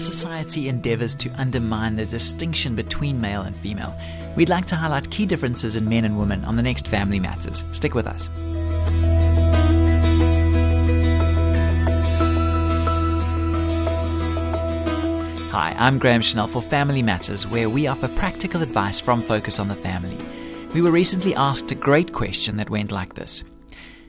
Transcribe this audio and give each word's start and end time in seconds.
society 0.00 0.68
endeavors 0.68 1.14
to 1.14 1.30
undermine 1.36 1.94
the 1.94 2.06
distinction 2.06 2.74
between 2.74 3.20
male 3.20 3.42
and 3.42 3.54
female, 3.54 3.94
we'd 4.36 4.48
like 4.48 4.66
to 4.66 4.76
highlight 4.76 5.10
key 5.10 5.26
differences 5.26 5.76
in 5.76 5.88
men 5.88 6.04
and 6.04 6.18
women 6.18 6.44
on 6.44 6.56
the 6.56 6.62
next 6.62 6.88
Family 6.88 7.20
Matters. 7.20 7.64
Stick 7.72 7.94
with 7.94 8.06
us. 8.06 8.28
Hi, 15.52 15.74
I'm 15.78 15.98
Graham 15.98 16.22
Schnell 16.22 16.46
for 16.46 16.62
Family 16.62 17.02
Matters, 17.02 17.46
where 17.46 17.68
we 17.68 17.86
offer 17.86 18.08
practical 18.08 18.62
advice 18.62 18.98
from 18.98 19.22
Focus 19.22 19.58
on 19.58 19.68
the 19.68 19.74
Family. 19.74 20.16
We 20.72 20.80
were 20.80 20.92
recently 20.92 21.34
asked 21.34 21.70
a 21.72 21.74
great 21.74 22.12
question 22.12 22.56
that 22.56 22.70
went 22.70 22.92
like 22.92 23.14
this 23.14 23.44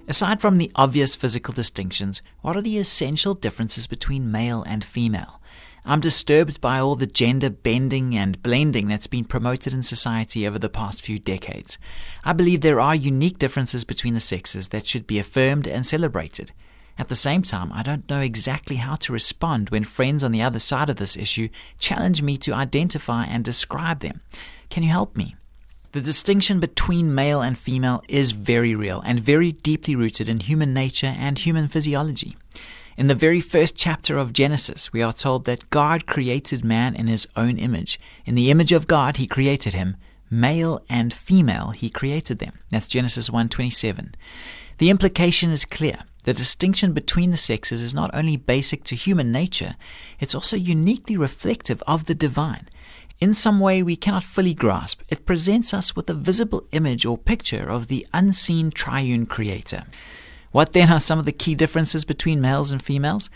Aside 0.08 0.40
from 0.40 0.58
the 0.58 0.72
obvious 0.76 1.16
physical 1.16 1.54
distinctions, 1.54 2.22
what 2.42 2.56
are 2.56 2.62
the 2.62 2.78
essential 2.78 3.34
differences 3.34 3.88
between 3.88 4.32
male 4.32 4.64
and 4.64 4.84
female? 4.84 5.41
I'm 5.84 6.00
disturbed 6.00 6.62
by 6.62 6.80
all 6.80 6.96
the 6.96 7.08
gender 7.08 7.50
bending 7.50 8.16
and 8.16 8.42
blending 8.44 8.88
that's 8.88 9.08
been 9.08 9.26
promoted 9.26 9.74
in 9.74 9.82
society 9.82 10.48
over 10.48 10.60
the 10.60 10.70
past 10.70 11.02
few 11.02 11.18
decades. 11.18 11.80
I 12.24 12.34
believe 12.34 12.62
there 12.62 12.80
are 12.80 12.94
unique 12.94 13.40
differences 13.40 13.84
between 13.84 14.14
the 14.14 14.20
sexes 14.20 14.68
that 14.68 14.86
should 14.86 15.08
be 15.08 15.18
affirmed 15.18 15.68
and 15.68 15.86
celebrated. 15.86 16.52
At 17.00 17.08
the 17.08 17.16
same 17.16 17.42
time, 17.42 17.72
I 17.74 17.82
don't 17.82 18.08
know 18.10 18.20
exactly 18.20 18.76
how 18.76 18.94
to 18.96 19.14
respond 19.14 19.72
when 19.72 19.84
friends 19.84 20.24
on 20.24 20.32
the 20.32 20.44
other 20.44 20.60
side 20.60 20.90
of 20.90 20.98
this 20.98 21.18
issue 21.18 21.50
challenge 21.80 22.22
me 22.22 22.38
to 22.38 22.54
identify 22.54 23.24
and 23.24 23.44
describe 23.44 24.02
them. 24.02 24.22
Can 24.70 24.84
you 24.84 24.90
help 24.90 25.16
me? 25.16 25.36
The 25.94 26.02
distinction 26.02 26.60
between 26.60 27.16
male 27.16 27.42
and 27.42 27.58
female 27.58 28.04
is 28.08 28.32
very 28.32 28.76
real 28.76 29.02
and 29.02 29.20
very 29.20 29.52
deeply 29.52 29.96
rooted 29.96 30.30
in 30.30 30.42
human 30.42 30.74
nature 30.74 31.14
and 31.18 31.40
human 31.40 31.68
physiology. 31.68 32.38
In 32.98 33.08
the 33.08 33.16
very 33.16 33.40
first 33.40 33.78
chapter 33.78 34.18
of 34.18 34.34
Genesis, 34.34 34.92
we 34.92 35.02
are 35.02 35.14
told 35.14 35.46
that 35.46 35.70
God 35.70 36.06
created 36.06 36.66
man 36.66 36.94
in 36.94 37.08
his 37.08 37.28
own 37.38 37.58
image. 37.58 38.00
In 38.26 38.36
the 38.36 38.52
image 38.52 38.74
of 38.74 38.86
God, 38.86 39.18
he 39.18 39.28
created 39.28 39.74
him. 39.74 39.96
Male 40.30 40.84
and 40.90 41.14
female, 41.14 41.70
he 41.70 41.90
created 41.90 42.40
them. 42.40 42.60
That's 42.70 42.90
Genesis 42.90 43.30
1:27. 43.30 44.14
The 44.78 44.90
implication 44.90 45.52
is 45.52 45.64
clear. 45.64 46.00
The 46.24 46.34
distinction 46.34 46.92
between 46.92 47.32
the 47.32 47.38
sexes 47.38 47.82
is 47.82 47.94
not 47.94 48.12
only 48.14 48.36
basic 48.36 48.84
to 48.86 48.96
human 48.96 49.32
nature, 49.32 49.76
it's 50.20 50.36
also 50.36 50.56
uniquely 50.56 51.16
reflective 51.16 51.82
of 51.88 52.06
the 52.06 52.16
divine. 52.16 52.68
In 53.20 53.34
some 53.34 53.60
way 53.60 53.84
we 53.84 53.96
cannot 53.96 54.24
fully 54.24 54.54
grasp, 54.54 55.02
it 55.08 55.26
presents 55.26 55.74
us 55.74 55.96
with 55.96 56.10
a 56.10 56.14
visible 56.14 56.66
image 56.72 57.06
or 57.06 57.18
picture 57.18 57.70
of 57.70 57.88
the 57.88 58.06
unseen 58.14 58.70
triune 58.70 59.26
creator. 59.26 59.86
What 60.52 60.74
then 60.74 60.92
are 60.92 61.00
some 61.00 61.18
of 61.18 61.24
the 61.24 61.32
key 61.32 61.56
differences 61.56 62.04
between 62.04 62.42
males 62.42 62.74
and 62.74 62.84
females? 62.84 63.30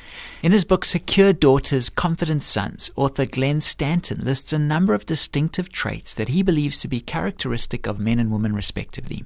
In 0.44 0.52
his 0.52 0.66
book 0.66 0.84
Secure 0.84 1.32
Daughters, 1.32 1.90
Confident 1.90 2.44
Sons, 2.44 2.92
author 2.98 3.26
Glenn 3.26 3.62
Stanton 3.62 4.20
lists 4.22 4.52
a 4.52 4.60
number 4.60 4.94
of 4.94 5.06
distinctive 5.06 5.70
traits 5.70 6.14
that 6.14 6.28
he 6.28 6.44
believes 6.44 6.78
to 6.80 6.90
be 6.90 7.00
characteristic 7.00 7.88
of 7.88 8.00
men 8.00 8.20
and 8.20 8.32
women 8.32 8.54
respectively. 8.54 9.24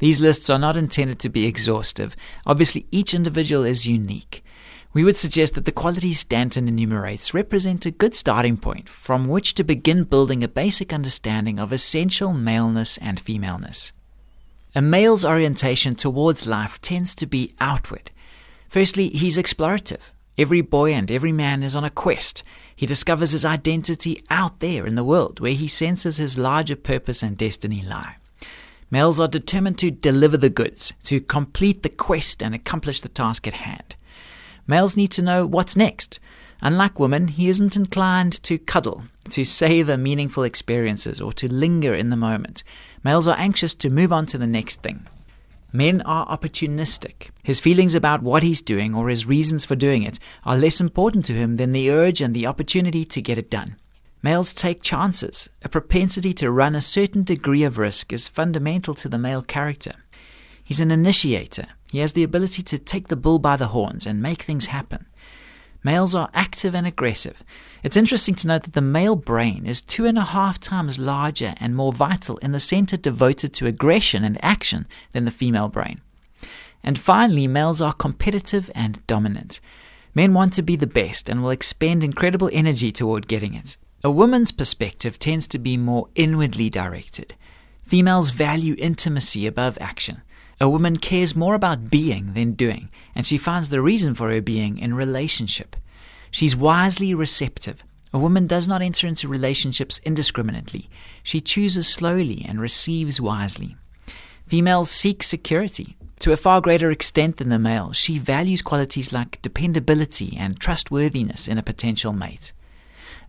These 0.00 0.20
lists 0.20 0.50
are 0.50 0.58
not 0.58 0.76
intended 0.76 1.18
to 1.20 1.30
be 1.30 1.46
exhaustive. 1.46 2.14
Obviously, 2.44 2.86
each 2.90 3.14
individual 3.14 3.64
is 3.64 3.86
unique. 3.86 4.44
We 4.92 5.02
would 5.02 5.16
suggest 5.16 5.54
that 5.54 5.64
the 5.64 5.72
qualities 5.72 6.18
Stanton 6.18 6.68
enumerates 6.68 7.32
represent 7.32 7.86
a 7.86 7.90
good 7.90 8.14
starting 8.14 8.58
point 8.58 8.86
from 8.86 9.28
which 9.28 9.54
to 9.54 9.64
begin 9.64 10.04
building 10.04 10.44
a 10.44 10.48
basic 10.48 10.92
understanding 10.92 11.58
of 11.58 11.72
essential 11.72 12.34
maleness 12.34 12.98
and 12.98 13.18
femaleness. 13.18 13.92
A 14.76 14.82
male's 14.82 15.24
orientation 15.24 15.94
towards 15.94 16.48
life 16.48 16.80
tends 16.80 17.14
to 17.16 17.26
be 17.26 17.54
outward. 17.60 18.10
Firstly, 18.68 19.08
he's 19.08 19.38
explorative. 19.38 20.00
Every 20.36 20.62
boy 20.62 20.92
and 20.92 21.12
every 21.12 21.30
man 21.30 21.62
is 21.62 21.76
on 21.76 21.84
a 21.84 21.90
quest. 21.90 22.42
He 22.74 22.84
discovers 22.84 23.30
his 23.30 23.44
identity 23.44 24.24
out 24.30 24.58
there 24.58 24.84
in 24.84 24.96
the 24.96 25.04
world 25.04 25.38
where 25.38 25.52
he 25.52 25.68
senses 25.68 26.16
his 26.16 26.36
larger 26.36 26.74
purpose 26.74 27.22
and 27.22 27.36
destiny 27.36 27.82
lie. 27.82 28.16
Males 28.90 29.20
are 29.20 29.28
determined 29.28 29.78
to 29.78 29.92
deliver 29.92 30.36
the 30.36 30.50
goods, 30.50 30.92
to 31.04 31.20
complete 31.20 31.84
the 31.84 31.88
quest 31.88 32.42
and 32.42 32.52
accomplish 32.52 33.00
the 33.00 33.08
task 33.08 33.46
at 33.46 33.54
hand. 33.54 33.94
Males 34.66 34.96
need 34.96 35.12
to 35.12 35.22
know 35.22 35.46
what's 35.46 35.76
next. 35.76 36.18
Unlike 36.60 36.98
women, 36.98 37.28
he 37.28 37.48
isn't 37.48 37.76
inclined 37.76 38.42
to 38.44 38.58
cuddle, 38.58 39.04
to 39.30 39.44
savor 39.44 39.96
meaningful 39.96 40.44
experiences, 40.44 41.20
or 41.20 41.32
to 41.34 41.52
linger 41.52 41.94
in 41.94 42.10
the 42.10 42.16
moment. 42.16 42.64
Males 43.02 43.28
are 43.28 43.38
anxious 43.38 43.74
to 43.74 43.90
move 43.90 44.12
on 44.12 44.26
to 44.26 44.38
the 44.38 44.46
next 44.46 44.82
thing. 44.82 45.06
Men 45.72 46.02
are 46.02 46.26
opportunistic. 46.28 47.30
His 47.42 47.58
feelings 47.58 47.96
about 47.96 48.22
what 48.22 48.44
he's 48.44 48.62
doing 48.62 48.94
or 48.94 49.08
his 49.08 49.26
reasons 49.26 49.64
for 49.64 49.74
doing 49.74 50.04
it 50.04 50.20
are 50.44 50.56
less 50.56 50.80
important 50.80 51.24
to 51.24 51.34
him 51.34 51.56
than 51.56 51.72
the 51.72 51.90
urge 51.90 52.20
and 52.20 52.32
the 52.32 52.46
opportunity 52.46 53.04
to 53.06 53.20
get 53.20 53.38
it 53.38 53.50
done. 53.50 53.76
Males 54.22 54.54
take 54.54 54.82
chances. 54.82 55.50
A 55.62 55.68
propensity 55.68 56.32
to 56.34 56.50
run 56.50 56.74
a 56.74 56.80
certain 56.80 57.24
degree 57.24 57.64
of 57.64 57.76
risk 57.76 58.12
is 58.12 58.28
fundamental 58.28 58.94
to 58.94 59.08
the 59.08 59.18
male 59.18 59.42
character. 59.42 59.92
He's 60.62 60.80
an 60.80 60.90
initiator. 60.90 61.66
He 61.90 61.98
has 61.98 62.12
the 62.12 62.22
ability 62.22 62.62
to 62.62 62.78
take 62.78 63.08
the 63.08 63.16
bull 63.16 63.38
by 63.38 63.56
the 63.56 63.66
horns 63.66 64.06
and 64.06 64.22
make 64.22 64.42
things 64.42 64.66
happen. 64.66 65.06
Males 65.84 66.14
are 66.14 66.30
active 66.32 66.74
and 66.74 66.86
aggressive. 66.86 67.44
It's 67.82 67.96
interesting 67.96 68.34
to 68.36 68.48
note 68.48 68.62
that 68.62 68.72
the 68.72 68.80
male 68.80 69.16
brain 69.16 69.66
is 69.66 69.82
two 69.82 70.06
and 70.06 70.16
a 70.16 70.24
half 70.24 70.58
times 70.58 70.98
larger 70.98 71.54
and 71.60 71.76
more 71.76 71.92
vital 71.92 72.38
in 72.38 72.52
the 72.52 72.58
center 72.58 72.96
devoted 72.96 73.52
to 73.54 73.66
aggression 73.66 74.24
and 74.24 74.42
action 74.42 74.86
than 75.12 75.26
the 75.26 75.30
female 75.30 75.68
brain. 75.68 76.00
And 76.82 76.98
finally, 76.98 77.46
males 77.46 77.82
are 77.82 77.92
competitive 77.92 78.70
and 78.74 79.06
dominant. 79.06 79.60
Men 80.14 80.32
want 80.32 80.54
to 80.54 80.62
be 80.62 80.76
the 80.76 80.86
best 80.86 81.28
and 81.28 81.42
will 81.42 81.50
expend 81.50 82.02
incredible 82.02 82.48
energy 82.52 82.90
toward 82.90 83.28
getting 83.28 83.54
it. 83.54 83.76
A 84.02 84.10
woman's 84.10 84.52
perspective 84.52 85.18
tends 85.18 85.46
to 85.48 85.58
be 85.58 85.76
more 85.76 86.08
inwardly 86.14 86.70
directed. 86.70 87.34
Females 87.82 88.30
value 88.30 88.74
intimacy 88.78 89.46
above 89.46 89.76
action. 89.80 90.22
A 90.64 90.68
woman 90.70 90.96
cares 90.96 91.36
more 91.36 91.54
about 91.54 91.90
being 91.90 92.32
than 92.32 92.52
doing, 92.52 92.88
and 93.14 93.26
she 93.26 93.36
finds 93.36 93.68
the 93.68 93.82
reason 93.82 94.14
for 94.14 94.32
her 94.32 94.40
being 94.40 94.78
in 94.78 94.94
relationship. 94.94 95.76
She's 96.30 96.56
wisely 96.56 97.12
receptive. 97.12 97.84
A 98.14 98.18
woman 98.18 98.46
does 98.46 98.66
not 98.66 98.80
enter 98.80 99.06
into 99.06 99.28
relationships 99.28 100.00
indiscriminately. 100.06 100.88
She 101.22 101.42
chooses 101.42 101.86
slowly 101.86 102.46
and 102.48 102.62
receives 102.62 103.20
wisely. 103.20 103.76
Females 104.46 104.90
seek 104.90 105.22
security. 105.22 105.98
To 106.20 106.32
a 106.32 106.38
far 106.38 106.62
greater 106.62 106.90
extent 106.90 107.36
than 107.36 107.50
the 107.50 107.58
male, 107.58 107.92
she 107.92 108.18
values 108.18 108.62
qualities 108.62 109.12
like 109.12 109.42
dependability 109.42 110.34
and 110.34 110.58
trustworthiness 110.58 111.46
in 111.46 111.58
a 111.58 111.62
potential 111.62 112.14
mate. 112.14 112.54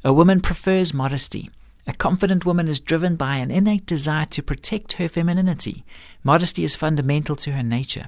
A 0.06 0.14
woman 0.14 0.40
prefers 0.40 0.94
modesty. 0.94 1.50
A 1.88 1.94
confident 1.94 2.46
woman 2.46 2.68
is 2.68 2.80
driven 2.80 3.16
by 3.16 3.38
an 3.38 3.52
innate 3.52 3.86
desire 3.86 4.26
to 4.26 4.42
protect 4.42 4.94
her 4.94 5.08
femininity. 5.08 5.86
Modesty 6.24 6.64
is 6.64 6.76
fundamental 6.76 7.36
to 7.38 7.52
her 7.52 7.62
nature. 7.62 8.08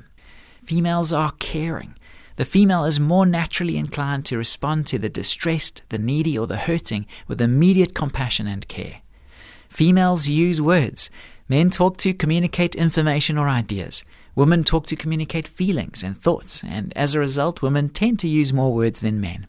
Females 0.64 1.14
are 1.14 1.32
caring. 1.40 1.96
The 2.38 2.46
female 2.46 2.86
is 2.86 3.00
more 3.00 3.26
naturally 3.26 3.78
inclined 3.78 4.26
to 4.26 4.38
respond 4.38 4.88
to 4.88 5.00
the 5.00 5.10
distressed, 5.10 5.84
the 5.90 6.00
needy, 6.00 6.38
or 6.38 6.48
the 6.48 6.58
hurting 6.58 7.06
with 7.28 7.42
immediate 7.42 7.94
compassion 7.94 8.48
and 8.48 8.68
care. 8.68 9.02
Females 9.70 10.28
use 10.28 10.60
words. 10.60 11.10
Men 11.50 11.70
talk 11.70 11.98
to 11.98 12.14
communicate 12.14 12.76
information 12.76 13.38
or 13.38 13.48
ideas. 13.48 14.04
Women 14.36 14.64
talk 14.64 14.86
to 14.88 14.96
communicate 14.96 15.48
feelings 15.48 16.04
and 16.04 16.20
thoughts, 16.20 16.64
and 16.64 16.94
as 16.96 17.14
a 17.14 17.20
result, 17.20 17.62
women 17.62 17.90
tend 17.90 18.20
to 18.20 18.28
use 18.28 18.54
more 18.54 18.74
words 18.74 19.02
than 19.02 19.22
men. 19.22 19.48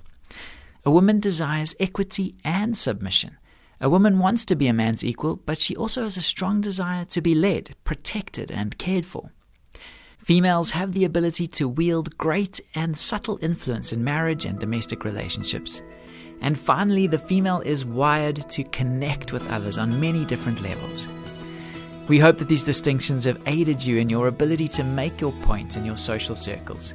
A 0.84 0.90
woman 0.90 1.18
desires 1.20 1.74
equity 1.80 2.36
and 2.44 2.76
submission. 2.76 3.36
A 3.80 3.88
woman 3.88 4.18
wants 4.18 4.44
to 4.46 4.56
be 4.56 4.66
a 4.66 4.72
man's 4.72 5.04
equal, 5.04 5.36
but 5.36 5.60
she 5.60 5.76
also 5.76 6.02
has 6.02 6.16
a 6.16 6.20
strong 6.20 6.60
desire 6.60 7.04
to 7.06 7.20
be 7.20 7.34
led, 7.34 7.76
protected, 7.84 8.50
and 8.50 8.76
cared 8.78 9.06
for. 9.06 9.30
Females 10.18 10.72
have 10.72 10.92
the 10.92 11.04
ability 11.04 11.46
to 11.46 11.68
wield 11.68 12.18
great 12.18 12.60
and 12.74 12.98
subtle 12.98 13.38
influence 13.40 13.92
in 13.92 14.02
marriage 14.02 14.44
and 14.44 14.58
domestic 14.58 15.04
relationships. 15.04 15.80
And 16.40 16.58
finally, 16.58 17.06
the 17.06 17.18
female 17.18 17.60
is 17.60 17.84
wired 17.84 18.36
to 18.50 18.64
connect 18.64 19.32
with 19.32 19.48
others 19.48 19.78
on 19.78 20.00
many 20.00 20.24
different 20.24 20.60
levels. 20.60 21.08
We 22.08 22.18
hope 22.18 22.36
that 22.36 22.48
these 22.48 22.62
distinctions 22.62 23.24
have 23.26 23.40
aided 23.46 23.84
you 23.84 23.98
in 23.98 24.10
your 24.10 24.26
ability 24.26 24.68
to 24.68 24.84
make 24.84 25.20
your 25.20 25.32
point 25.42 25.76
in 25.76 25.84
your 25.84 25.96
social 25.96 26.34
circles. 26.34 26.94